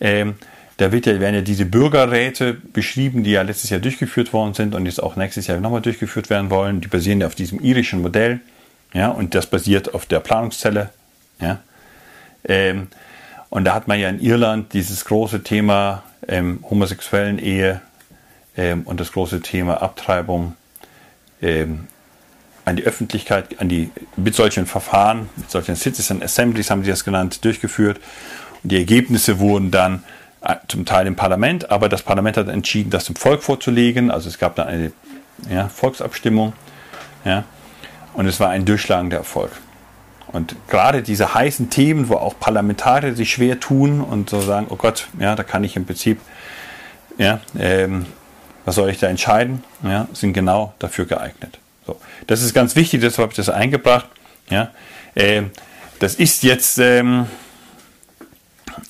[0.00, 0.34] ähm,
[0.78, 4.74] da wird ja, werden ja diese Bürgerräte beschrieben, die ja letztes Jahr durchgeführt worden sind
[4.74, 6.80] und jetzt auch nächstes Jahr nochmal durchgeführt werden wollen.
[6.80, 8.40] Die basieren ja auf diesem irischen Modell.
[8.92, 10.90] Ja, und das basiert auf der Planungszelle.
[11.40, 11.60] Ja.
[12.44, 12.88] Ähm,
[13.48, 17.80] und da hat man ja in Irland dieses große Thema ähm, homosexuellen Ehe
[18.56, 20.56] ähm, und das große Thema Abtreibung
[21.40, 21.86] ähm,
[22.64, 27.04] an die Öffentlichkeit, an die, mit solchen Verfahren, mit solchen Citizen Assemblies haben sie das
[27.04, 28.00] genannt, durchgeführt.
[28.62, 30.02] Und die Ergebnisse wurden dann
[30.68, 34.10] zum Teil im Parlament, aber das Parlament hat entschieden, das dem Volk vorzulegen.
[34.10, 34.92] Also es gab dann eine
[35.50, 36.52] ja, Volksabstimmung.
[37.24, 37.44] Ja,
[38.14, 39.50] und es war ein durchschlagender Erfolg.
[40.28, 44.76] Und gerade diese heißen Themen, wo auch Parlamentarier sich schwer tun und so sagen, oh
[44.76, 46.20] Gott, ja, da kann ich im Prinzip,
[47.18, 48.06] ja, ähm,
[48.64, 51.58] was soll ich da entscheiden, ja, sind genau dafür geeignet.
[51.86, 54.08] So, das ist ganz wichtig, deshalb habe ich das eingebracht.
[54.50, 54.70] Ja,
[55.14, 55.50] ähm,
[56.00, 57.26] das ist jetzt, ähm,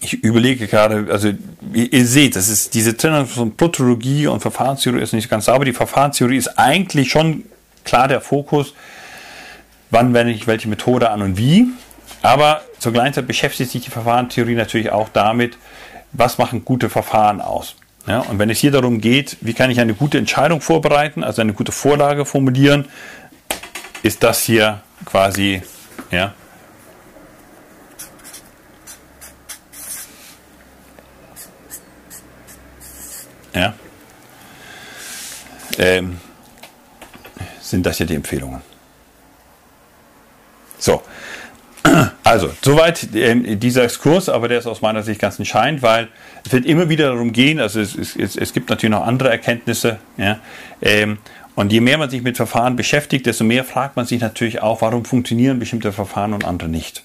[0.01, 1.29] ich überlege gerade, also
[1.73, 5.65] ihr, ihr, seht, das ist diese Trennung von Protologie und Verfahrenstheorie ist nicht ganz sauber.
[5.65, 7.45] Die Verfahrenstheorie ist eigentlich schon
[7.85, 8.75] klar der Fokus
[9.91, 11.67] wann wende ich welche Methode an und wie.
[12.23, 15.57] Aber zur gleichen Zeit beschäftigt sich die Verfahrenstheorie natürlich auch damit,
[16.13, 17.77] was machen gute Verfahren aus.
[18.07, 21.43] Ja, und wenn es hier darum geht, wie kann ich eine gute Entscheidung vorbereiten, also
[21.43, 22.87] eine gute Vorlage formulieren,
[24.03, 25.63] ist das hier quasi,
[26.13, 26.35] ja,
[33.57, 33.75] ja,
[35.79, 36.21] ähm,
[37.61, 38.61] sind das hier die Empfehlungen.
[40.79, 41.03] So.
[42.25, 46.09] Also, soweit äh, dieser Exkurs, aber der ist aus meiner Sicht ganz entscheidend, weil
[46.45, 49.99] es wird immer wieder darum gehen, also es, es, es gibt natürlich noch andere Erkenntnisse,
[50.17, 50.41] ja,
[50.83, 51.19] ähm,
[51.55, 54.83] und je mehr man sich mit Verfahren beschäftigt, desto mehr fragt man sich natürlich auch,
[54.83, 57.05] warum funktionieren bestimmte Verfahren und andere nicht.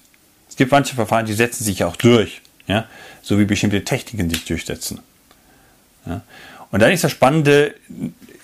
[0.50, 2.86] Es gibt manche Verfahren, die setzen sich auch durch, ja,
[3.22, 5.00] so wie bestimmte Techniken sich durchsetzen.
[6.06, 6.22] Ja.
[6.72, 7.76] Und dann ist das Spannende,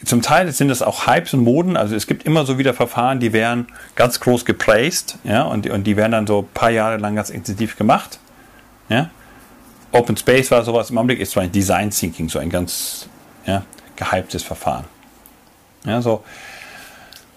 [0.03, 1.77] zum Teil sind das auch Hypes und Moden.
[1.77, 5.85] Also es gibt immer so wieder Verfahren, die werden ganz groß geplaced, ja, und, und
[5.85, 8.19] die werden dann so ein paar Jahre lang ganz intensiv gemacht.
[8.89, 9.09] Ja.
[9.91, 13.07] Open Space war sowas, im Augenblick ist zwar ein Design Thinking, so ein ganz
[13.45, 13.63] ja,
[13.95, 14.85] gehyptes Verfahren.
[15.85, 16.23] Ja, so.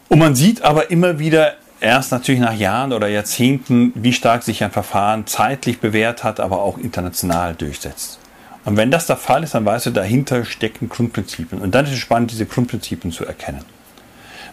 [0.09, 4.63] Und man sieht aber immer wieder erst natürlich nach Jahren oder Jahrzehnten, wie stark sich
[4.63, 8.20] ein Verfahren zeitlich bewährt hat, aber auch international durchsetzt.
[8.65, 11.61] Und wenn das der Fall ist, dann weißt du, dahinter stecken Grundprinzipien.
[11.61, 13.65] Und dann ist es spannend, diese Grundprinzipien zu erkennen.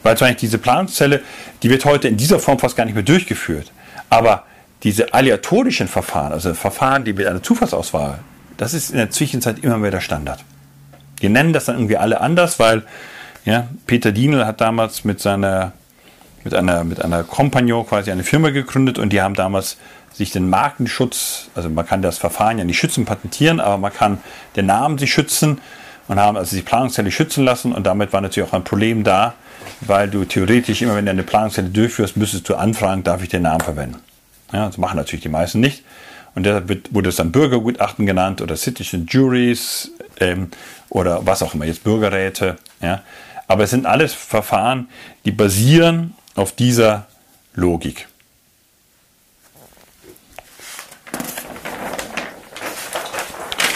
[0.03, 1.21] Weil zum Beispiel diese Planungszelle,
[1.63, 3.71] die wird heute in dieser Form fast gar nicht mehr durchgeführt.
[4.09, 4.43] Aber
[4.83, 8.19] diese aleatorischen Verfahren, also Verfahren, die mit einer Zufallsauswahl,
[8.57, 10.43] das ist in der Zwischenzeit immer mehr der Standard.
[11.21, 12.83] Die nennen das dann irgendwie alle anders, weil
[13.45, 15.73] ja, Peter Dienel hat damals mit seiner
[16.43, 19.77] mit einer mit einer Kompagnon quasi eine Firma gegründet und die haben damals
[20.17, 24.19] sich den Markenschutz, also man kann das Verfahren ja nicht schützen, patentieren, aber man kann
[24.55, 25.61] den Namen sich schützen
[26.07, 29.35] und haben also die Planungszelle schützen lassen und damit war natürlich auch ein Problem da,
[29.81, 33.43] weil du theoretisch immer, wenn du eine Planungszelle durchführst, müsstest du anfragen, darf ich den
[33.43, 33.99] Namen verwenden.
[34.51, 35.83] Ja, das machen natürlich die meisten nicht.
[36.35, 40.49] Und deshalb wurde es dann Bürgergutachten genannt oder Citizen Juries, ähm,
[40.89, 42.57] oder was auch immer, jetzt Bürgerräte.
[42.81, 43.01] Ja.
[43.47, 44.89] Aber es sind alles Verfahren,
[45.25, 47.07] die basieren auf dieser
[47.53, 48.07] Logik.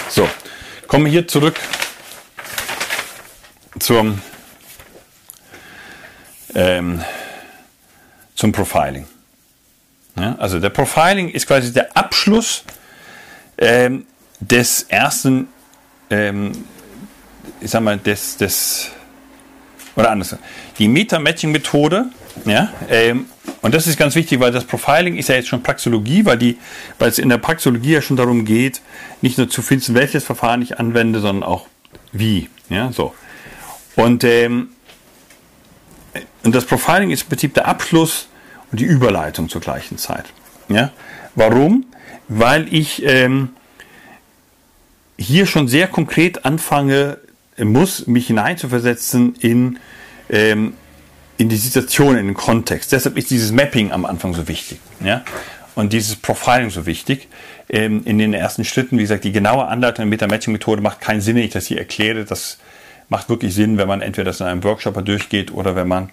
[0.09, 0.29] So,
[0.91, 1.57] kommen wir hier zurück
[3.79, 4.21] zum,
[6.53, 7.01] ähm,
[8.35, 9.07] zum Profiling.
[10.17, 12.65] Ja, also der Profiling ist quasi der Abschluss
[13.57, 14.05] ähm,
[14.41, 15.47] des ersten,
[16.09, 16.51] ähm,
[17.61, 18.91] ich sag mal, des, des
[19.95, 20.35] oder anders.
[20.77, 22.07] Die Meta-Matching-Methode,
[22.43, 23.27] ja, ähm,
[23.61, 26.57] und das ist ganz wichtig, weil das Profiling ist ja jetzt schon Praxologie, weil, die,
[26.97, 28.81] weil es in der Praxologie ja schon darum geht,
[29.21, 31.67] nicht nur zu finden, welches Verfahren ich anwende, sondern auch
[32.11, 32.49] wie.
[32.69, 33.13] Ja, so.
[33.95, 34.69] Und, ähm,
[36.43, 38.27] und das Profiling ist im Prinzip der Abschluss
[38.71, 40.25] und die Überleitung zur gleichen Zeit.
[40.67, 40.91] Ja?
[41.35, 41.85] Warum?
[42.27, 43.49] Weil ich ähm,
[45.17, 47.19] hier schon sehr konkret anfange,
[47.57, 49.79] muss, mich hineinzuversetzen in,
[50.29, 50.73] ähm,
[51.41, 52.91] in die Situation, in den Kontext.
[52.91, 54.79] Deshalb ist dieses Mapping am Anfang so wichtig.
[55.03, 55.23] Ja?
[55.73, 57.29] Und dieses Profiling so wichtig.
[57.67, 61.19] Ähm, in den ersten Schritten, wie gesagt, die genaue Anleitung mit der Matching-Methode macht keinen
[61.19, 62.25] Sinn, wenn ich das hier erkläre.
[62.25, 62.59] Das
[63.09, 66.11] macht wirklich Sinn, wenn man entweder das in einem Workshop durchgeht oder wenn man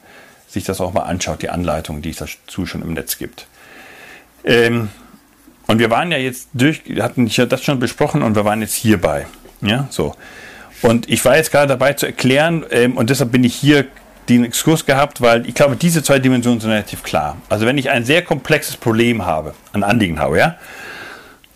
[0.49, 3.47] sich das auch mal anschaut, die Anleitung, die es dazu schon im Netz gibt.
[4.45, 4.89] Ähm,
[5.67, 8.77] und wir waren ja jetzt durch, hatten ja das schon besprochen und wir waren jetzt
[8.77, 9.27] hierbei.
[9.61, 10.15] Ja, so.
[10.81, 13.85] Und ich war jetzt gerade dabei zu erklären, ähm, und deshalb bin ich hier
[14.29, 17.37] den Exkurs gehabt, weil ich glaube, diese zwei Dimensionen sind relativ klar.
[17.49, 20.57] Also wenn ich ein sehr komplexes Problem habe, ein Anliegen habe, ja,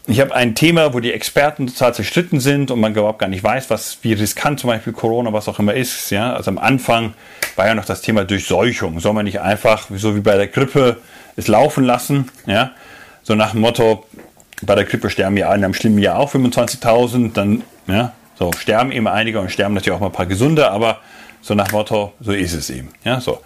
[0.07, 3.45] ich habe ein Thema, wo die Experten total zerstritten sind und man überhaupt gar nicht
[3.45, 6.11] weiß, was, wie riskant zum Beispiel Corona, was auch immer ist.
[6.11, 6.33] Ja?
[6.35, 7.15] Also am Anfang
[7.55, 8.99] war ja noch das Thema Durchseuchung.
[8.99, 10.97] Soll man nicht einfach, so wie bei der Grippe,
[11.37, 12.31] es laufen lassen?
[12.47, 12.73] Ja?
[13.23, 14.05] So nach dem Motto,
[14.63, 18.91] bei der Grippe sterben ja in einem schlimmen Jahr auch 25.000, dann ja, so sterben
[18.91, 20.99] eben einige und sterben natürlich auch mal ein paar Gesunde, aber
[21.42, 22.88] so nach Motto, so ist es eben.
[23.05, 23.42] Ja, so.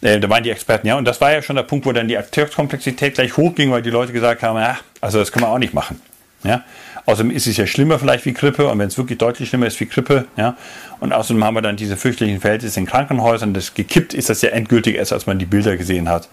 [0.00, 2.08] Äh, da waren die Experten, ja, und das war ja schon der Punkt, wo dann
[2.08, 5.58] die Akteurskomplexität gleich hochging, weil die Leute gesagt haben, ja, also das können wir auch
[5.58, 6.00] nicht machen.
[6.42, 6.64] Ja?
[7.06, 9.78] Außerdem ist es ja schlimmer vielleicht wie Grippe und wenn es wirklich deutlich schlimmer ist
[9.80, 10.56] wie Grippe, ja,
[11.00, 14.50] und außerdem haben wir dann diese fürchterlichen Verhältnisse in Krankenhäusern, das gekippt ist das ja
[14.50, 16.28] endgültig erst, als man die Bilder gesehen hat,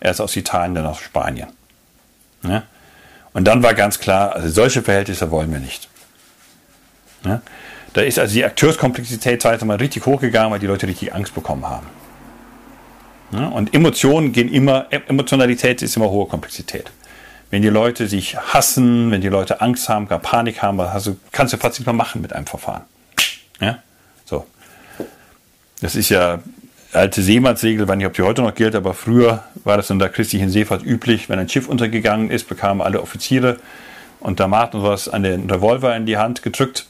[0.00, 1.48] erst aus Italien, dann aus Spanien.
[2.42, 2.64] Ja?
[3.32, 5.88] Und dann war ganz klar, also solche Verhältnisse wollen wir nicht.
[7.24, 7.40] Ja?
[7.98, 11.88] Da ist also die Akteurskomplexität mal richtig hochgegangen, weil die Leute richtig Angst bekommen haben.
[13.32, 16.92] Ja, und Emotionen gehen immer, Emotionalität ist immer hohe Komplexität.
[17.50, 21.54] Wenn die Leute sich hassen, wenn die Leute Angst haben, gar Panik haben, also kannst
[21.54, 22.82] du fast nicht mehr machen mit einem Verfahren.
[23.60, 23.82] Ja,
[24.24, 24.46] so.
[25.80, 26.38] Das ist ja
[26.92, 30.10] alte Seemannsregel, weiß nicht, ob die heute noch gilt, aber früher war das in der
[30.10, 33.56] christlichen Seefahrt üblich, wenn ein Schiff untergegangen ist, bekamen alle Offiziere
[34.20, 36.86] und der Martin was an den Revolver in die Hand gedrückt.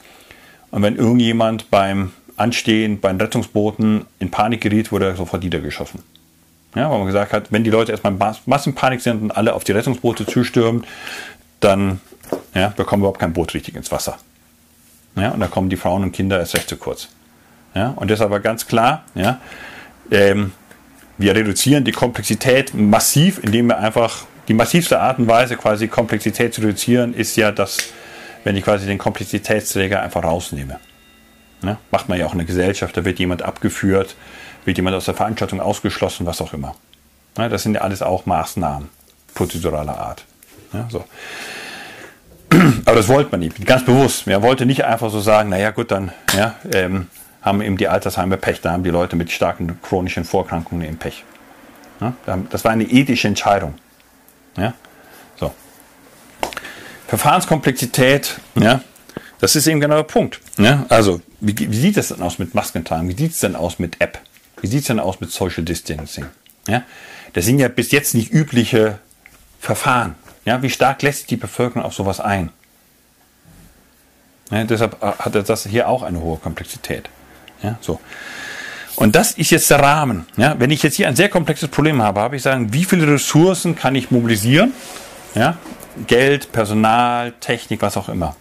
[0.71, 6.03] Und wenn irgendjemand beim Anstehen bei den Rettungsbooten in Panik geriet, wurde er sofort niedergeschossen.
[6.75, 9.63] Ja, weil man gesagt hat, wenn die Leute erstmal in Massenpanik sind und alle auf
[9.63, 10.85] die Rettungsboote zustürmen,
[11.59, 11.99] dann
[12.53, 14.17] ja, bekommen wir überhaupt kein Boot richtig ins Wasser.
[15.15, 17.09] Ja, und da kommen die Frauen und Kinder erst recht zu kurz.
[17.73, 19.39] Ja, und deshalb war ganz klar, ja,
[20.11, 20.51] ähm,
[21.17, 26.53] wir reduzieren die Komplexität massiv, indem wir einfach die massivste Art und Weise, quasi Komplexität
[26.53, 27.77] zu reduzieren, ist ja, dass,
[28.43, 30.79] wenn ich quasi den Komplexitätsträger einfach rausnehme.
[31.61, 34.15] Ja, macht man ja auch in der Gesellschaft, da wird jemand abgeführt,
[34.65, 36.75] wird jemand aus der Veranstaltung ausgeschlossen, was auch immer.
[37.37, 38.89] Ja, das sind ja alles auch Maßnahmen
[39.33, 40.25] prozeduraler Art.
[40.73, 41.05] Ja, so.
[42.85, 44.27] Aber das wollte man nicht, ganz bewusst.
[44.27, 47.07] Man wollte nicht einfach so sagen, naja gut, dann ja, ähm,
[47.41, 51.23] haben eben die Altersheime Pech, da haben die Leute mit starken chronischen Vorkrankungen eben Pech.
[52.01, 52.13] Ja,
[52.49, 53.75] das war eine ethische Entscheidung.
[54.57, 54.73] Ja.
[57.09, 58.81] Verfahrenskomplexität, ja,
[59.39, 60.41] das ist eben genau der Punkt.
[60.59, 63.09] Ja, also, wie, wie sieht es denn aus mit Maskentragen?
[63.09, 64.19] Wie sieht es denn aus mit App?
[64.61, 66.25] Wie sieht es denn aus mit Social Distancing?
[66.67, 66.83] Ja,
[67.33, 68.99] das sind ja bis jetzt nicht übliche
[69.59, 70.15] Verfahren.
[70.45, 72.51] Ja, wie stark lässt sich die Bevölkerung auf sowas ein?
[74.51, 77.09] Ja, deshalb hat das hier auch eine hohe Komplexität.
[77.63, 77.99] Ja, so.
[78.95, 80.27] Und das ist jetzt der Rahmen.
[80.37, 83.11] Ja, wenn ich jetzt hier ein sehr komplexes Problem habe, habe ich sagen, wie viele
[83.11, 84.73] Ressourcen kann ich mobilisieren?
[85.33, 85.57] Ja,
[86.07, 88.35] Geld, Personal, Technik, was auch immer.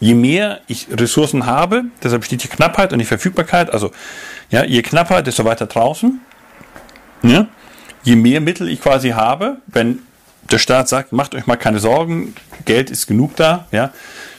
[0.00, 3.90] Je mehr ich Ressourcen habe, deshalb steht die Knappheit und die Verfügbarkeit, also
[4.50, 6.20] ja, je knapper, desto weiter draußen.
[7.22, 7.48] Ja?
[8.02, 10.00] Je mehr Mittel ich quasi habe, wenn
[10.50, 13.92] der Staat sagt, macht euch mal keine Sorgen, Geld ist genug da, ja,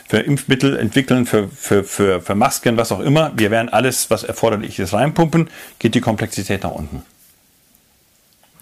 [0.08, 4.24] für Impfmittel entwickeln, für, für, für, für Masken, was auch immer, wir werden alles, was
[4.24, 5.50] erforderlich ist, reinpumpen,
[5.80, 7.04] geht die Komplexität nach unten.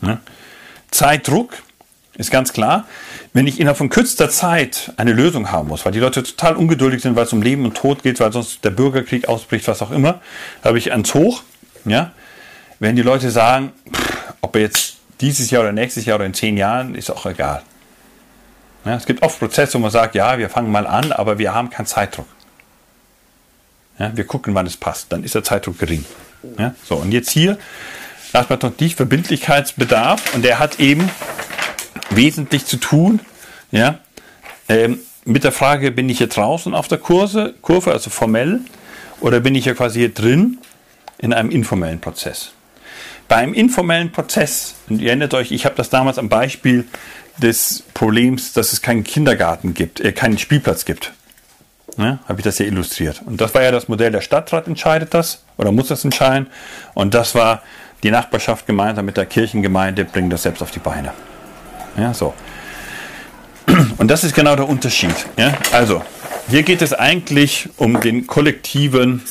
[0.01, 0.20] Ja?
[0.89, 1.53] Zeitdruck
[2.18, 2.86] ist ganz klar,
[3.34, 7.01] wenn ich innerhalb von kürzester Zeit eine Lösung haben muss, weil die Leute total ungeduldig
[7.01, 9.91] sind, weil es um Leben und Tod geht, weil sonst der Bürgerkrieg ausbricht, was auch
[9.91, 10.22] immer,
[10.63, 11.43] habe ich ans Hoch,
[11.84, 12.11] ja,
[12.80, 16.57] wenn die Leute sagen, pff, ob jetzt dieses Jahr oder nächstes Jahr oder in zehn
[16.57, 17.63] Jahren, ist auch egal.
[18.86, 21.53] Ja, es gibt oft Prozesse, wo man sagt, ja, wir fangen mal an, aber wir
[21.53, 22.28] haben keinen Zeitdruck.
[23.97, 25.11] Ja, wir gucken, wann es passt.
[25.11, 26.05] Dann ist der Zeitdruck gering.
[26.59, 27.57] Ja, so, und jetzt hier,
[28.34, 30.36] last but not least, Verbindlichkeitsbedarf.
[30.36, 31.09] Und der hat eben
[32.09, 33.19] wesentlich zu tun,
[33.71, 33.99] ja,
[34.69, 38.61] ähm, mit der Frage, bin ich hier draußen auf der Kurse, Kurve, also formell,
[39.21, 40.59] oder bin ich hier quasi hier drin
[41.17, 42.51] in einem informellen Prozess?
[43.27, 46.85] Beim informellen Prozess, und ihr erinnert euch, ich habe das damals am Beispiel
[47.37, 51.11] des Problems, dass es keinen Kindergarten gibt, äh, keinen Spielplatz gibt.
[51.97, 53.21] Ne, habe ich das ja illustriert.
[53.25, 56.47] Und das war ja das Modell, der Stadtrat entscheidet das oder muss das entscheiden.
[56.93, 57.63] Und das war
[58.03, 61.13] die Nachbarschaft gemeinsam mit der Kirchengemeinde, bringen das selbst auf die Beine.
[61.97, 62.33] Ja, so.
[63.97, 65.15] Und das ist genau der Unterschied.
[65.37, 65.57] Ja?
[65.71, 66.03] Also,
[66.49, 69.23] hier geht es eigentlich um den kollektiven,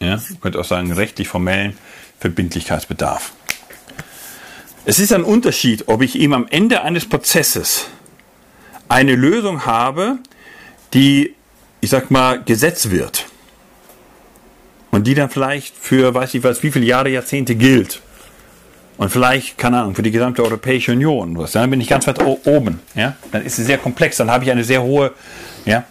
[0.00, 1.76] ja, man könnte auch sagen, rechtlich formellen
[2.18, 3.32] Verbindlichkeitsbedarf.
[4.84, 7.86] Es ist ein Unterschied, ob ich ihm am Ende eines Prozesses
[8.88, 10.18] eine Lösung habe,
[10.94, 11.34] die,
[11.80, 13.26] ich sag mal, Gesetz wird.
[14.90, 18.00] Und die dann vielleicht für, weiß ich was, wie viele Jahre, Jahrzehnte gilt.
[18.98, 21.38] Und vielleicht, keine Ahnung, für die gesamte Europäische Union.
[21.52, 22.80] Dann bin ich ganz weit oben.
[22.94, 23.14] Ja?
[23.30, 25.12] Dann ist es sehr komplex, dann habe ich eine sehr hohe,
[25.64, 25.84] ja.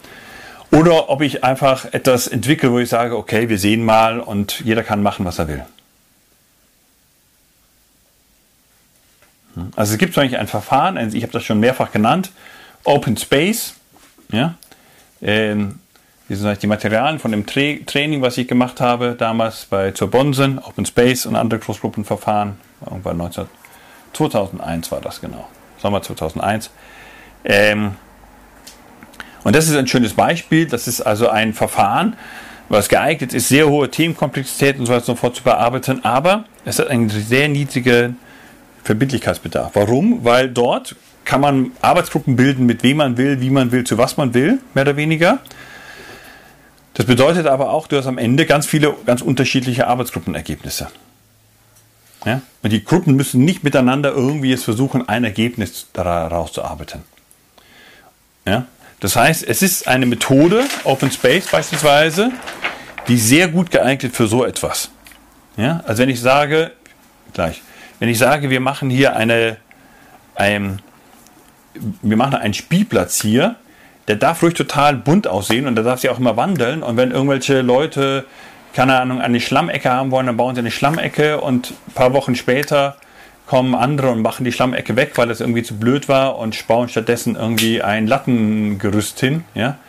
[0.71, 4.83] Oder ob ich einfach etwas entwickle, wo ich sage, okay, wir sehen mal und jeder
[4.83, 5.65] kann machen, was er will.
[9.77, 12.31] Also es gibt eigentlich ein Verfahren, ich habe das schon mehrfach genannt,
[12.83, 13.75] Open Space.
[14.33, 14.55] Ja?
[15.21, 15.79] Ähm,
[16.27, 20.59] sind die Materialien von dem Tra Training, was ich gemacht habe damals bei zur Bonsen,
[20.59, 22.66] Open Space und andere Großgruppenverfahren.
[22.85, 23.45] Irgendwann 19,
[24.13, 25.47] 2001 war das genau.
[25.77, 26.71] Sommer 2001.
[27.45, 27.95] Ähm,
[29.43, 30.65] und das ist ein schönes Beispiel.
[30.67, 32.15] Das ist also ein Verfahren,
[32.69, 36.89] was geeignet ist, sehr hohe Themenkomplexität und so weiter sofort zu bearbeiten, aber es hat
[36.89, 38.17] einen sehr niedrigen
[38.83, 39.71] Verbindlichkeitsbedarf.
[39.75, 40.23] Warum?
[40.25, 44.17] Weil dort kann man Arbeitsgruppen bilden, mit wem man will, wie man will, zu was
[44.17, 45.39] man will, mehr oder weniger.
[46.93, 50.87] Das bedeutet aber auch, du hast am Ende ganz viele, ganz unterschiedliche Arbeitsgruppenergebnisse.
[52.25, 52.41] Ja?
[52.63, 57.03] Und die Gruppen müssen nicht miteinander irgendwie jetzt versuchen, ein Ergebnis daraus zu arbeiten.
[58.45, 58.65] Ja?
[58.99, 62.31] Das heißt, es ist eine Methode, Open Space beispielsweise,
[63.07, 64.89] die sehr gut geeignet für so etwas.
[65.55, 65.83] Ja?
[65.85, 66.71] Also wenn ich sage,
[67.33, 67.61] gleich,
[67.99, 69.57] wenn ich sage, wir machen hier eine,
[70.35, 70.81] ein,
[72.01, 73.55] wir machen einen Spielplatz hier,
[74.07, 76.81] der darf ruhig total bunt aussehen und da darf sich auch immer wandeln.
[76.81, 78.25] Und wenn irgendwelche Leute,
[78.77, 82.35] keine Ahnung, eine Schlamecke haben wollen, dann bauen sie eine Schlamecke und ein paar Wochen
[82.35, 82.95] später
[83.47, 86.87] kommen andere und machen die Schlamecke weg, weil das irgendwie zu blöd war und bauen
[86.87, 89.79] stattdessen irgendwie ein Lattengerüst hin, ja,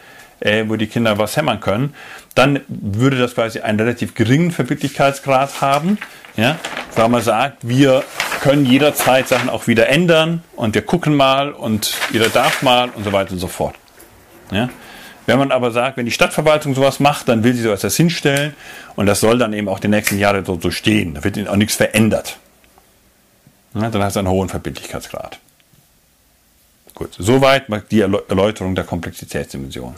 [0.41, 1.95] äh, wo die Kinder was hämmern können.
[2.35, 5.99] Dann würde das quasi einen relativ geringen Verbindlichkeitsgrad haben,
[6.39, 6.57] ja,
[6.97, 8.05] weil man sagt, wir
[8.41, 13.05] können jederzeit Sachen auch wieder ändern und wir gucken mal und jeder darf mal und
[13.05, 13.75] so weiter und so fort.
[14.51, 14.71] Ja?
[15.29, 18.55] Wenn man aber sagt, wenn die Stadtverwaltung sowas macht, dann will sie sowas hinstellen
[18.97, 21.13] und das soll dann eben auch die nächsten Jahre so, so stehen.
[21.13, 22.39] Da wird auch nichts verändert.
[23.75, 25.39] Ja, dann hat es einen hohen Verbindlichkeitsgrad.
[26.95, 29.97] Gut, soweit die Erläuterung der Komplexitätsdimension.